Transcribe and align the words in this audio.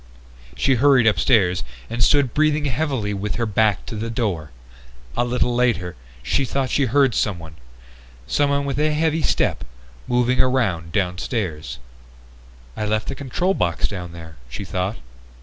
She 0.55 0.73
hurried 0.73 1.05
upstairs 1.05 1.63
and 1.87 2.03
stood 2.03 2.33
breathing 2.33 2.65
heavily 2.65 3.13
with 3.13 3.35
her 3.35 3.45
back 3.45 3.85
to 3.85 3.95
the 3.95 4.09
door. 4.09 4.49
A 5.15 5.23
little 5.23 5.53
later 5.53 5.95
she 6.23 6.43
thought 6.43 6.71
she 6.71 6.85
heard 6.85 7.13
someone 7.13 7.53
someone 8.25 8.65
with 8.65 8.79
a 8.79 8.93
heavy 8.93 9.21
step 9.21 9.63
moving 10.07 10.41
around 10.41 10.91
downstairs. 10.91 11.77
"I 12.75 12.85
left 12.87 13.09
the 13.09 13.13
control 13.13 13.53
box 13.53 13.87
down 13.87 14.11
there," 14.11 14.37
she 14.49 14.65
thought. 14.65 14.97